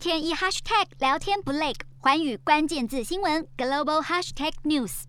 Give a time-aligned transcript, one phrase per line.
[0.00, 5.02] 天一 hashtag 聊天不累，环宇关键字新闻 global hashtag news。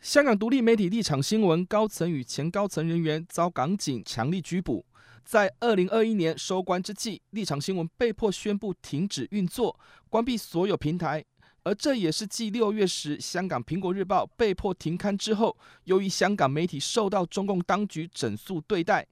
[0.00, 4.86] 香港独立媒体立场新闻高层与前高层人员遭港警强力拘捕，
[5.26, 9.78] 在二零二一年收官之际，立场新闻被迫宣布停止运作，
[10.08, 11.22] 关闭所有平台。
[11.64, 15.54] 而这也是继六月时香港苹果日报被迫停刊之后，
[15.84, 19.06] 由于香港媒体受到中共当局整肃对待。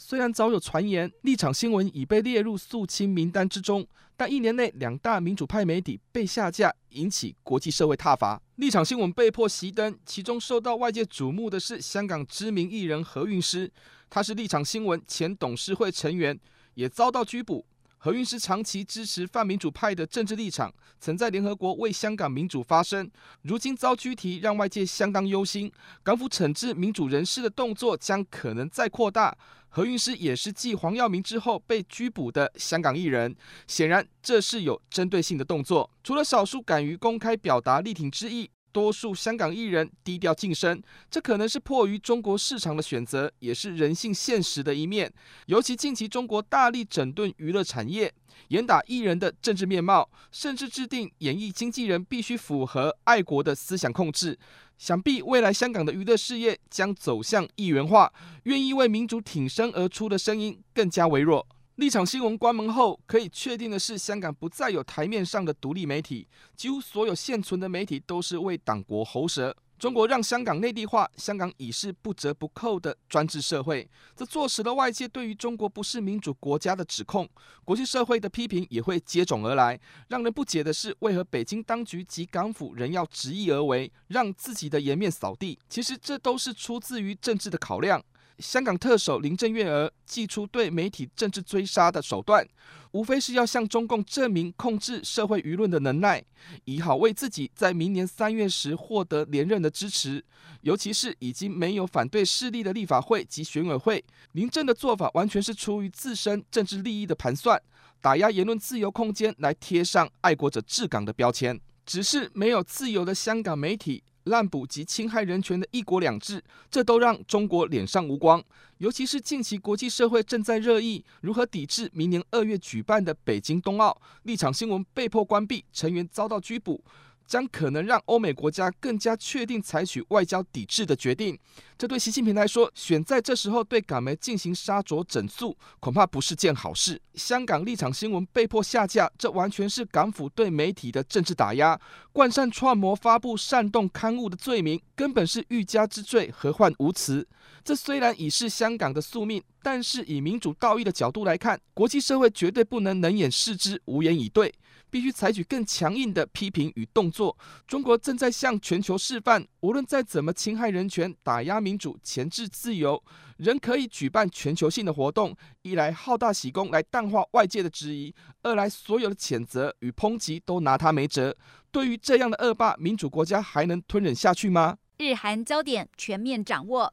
[0.00, 3.84] 虽然早有传言立场新闻已被列入肃清名单之中，
[4.16, 8.40] 但一年内两大民主派媒体被下架，引起国际社会挞伐。
[8.54, 13.72] 立场新闻被迫熄灯，其中受到外界瞩目的是香港知名艺人何韵诗，
[14.08, 16.38] 他是立场新闻前董事会成员，
[16.74, 17.66] 也遭到拘捕。
[18.00, 23.10] 何韵诗长期支持泛民主派的政治立场，曾在联合国为香港民主发声。
[23.42, 25.70] 如今遭拘提，让外界相当忧心。
[26.04, 29.36] 港府惩治民主人士的动作将可能再扩大。
[29.70, 33.34] 何韵诗也是继黄耀明之后被拘捕的香港艺人，
[33.66, 35.90] 显然这是有针对性的动作。
[36.04, 38.48] 除了少数敢于公开表达力挺之意。
[38.78, 45.12] 多数香港艺人低调晋升，这可能是迫于中国市场的选择，也是人性现实的一面。
[45.46, 48.14] 尤其近期中国大力整顿娱乐产业，
[48.50, 54.38] 严打艺人的政治面貌，甚至制定演艺经纪人必须符合爱国的思想控制。
[54.78, 58.12] 想必未来香港的娱乐事业将走向一元化，
[58.44, 61.44] 愿意为民主挺身而出的声音更加微弱。
[61.78, 66.26] 立场新闻关门后，可以确定的是，香港不再有台面上的独立媒体，
[66.56, 69.56] 几乎所有现存的媒体都是为党国喉舌。
[69.78, 77.28] 中国让香港内地化，香港已是不折不扣的专制社会，这坐实了外界对于中国不是民主国家的指控，
[77.64, 79.78] 国际社会的批评也会接踵而来。
[80.08, 85.56] 让人不解的是，为何北京当局及港府仍要执意而为，让自己的颜面扫地？
[85.68, 88.04] 其实这都是出自于政治的考量。
[88.38, 92.46] 香港特首林郑月娥祭出对媒体政治追杀的手段，
[92.92, 96.24] 无非是要向中共证明控制社会舆论的能耐，
[96.64, 100.24] 以好为自己在明年三月时获得连任的支持。
[100.62, 107.60] 尤其是已经没有反对势力的立法会及选委会，林郑的做法完全是出于自身政治利益的盘算，
[108.00, 111.60] 打压言论自由空间来贴上爱国者治港的标签。
[111.84, 114.02] 只是没有自由的香港媒体。
[114.28, 118.42] 滥捕及侵害人权的一国两制，这都让中国脸上无光。
[118.78, 126.84] 尤其是近期国际社会正在热议如何抵制明年二月举办的北京冬奥，立场新闻被迫关闭，成员遭到拘捕。
[127.28, 131.38] 将可能让欧美国家更加确定采取外交抵制的决定。
[131.76, 137.00] 这对习近平来说，选在这时候对港媒进行杀着整肃，恐怕不是件好事。
[137.14, 141.78] 香港立场新闻被迫下架，这完全是港府对媒体的政治打压，
[142.10, 147.24] 冠上串谋发布煽动刊物的罪名，根本是欲加之罪，何患无辞？
[147.62, 154.52] 这虽然已是香港的宿命，但是以民主道义的角度来看，国际社会绝对不能冷眼视之，无言以对。
[154.90, 157.36] 必须采取更强硬的批评与动作。
[157.66, 163.00] 中国正在向全球示范，无论再怎么侵害人权、打压民主、钳制自由，
[163.38, 165.34] 人可以举办全球性的活动。
[165.62, 171.36] 一来好大喜功来淡化外界的质疑；二来所有的谴责与抨击都拿他没辙。
[171.70, 174.78] 对于这样的恶霸，民主国家还能吞忍下去吗？
[174.98, 176.92] 日韩焦点全面掌握。